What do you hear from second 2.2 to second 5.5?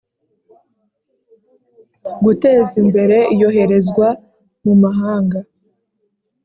Guteza Imbere Iyoherezwa mu Mahanga